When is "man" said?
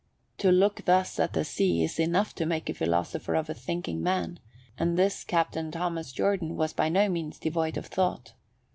4.01-4.39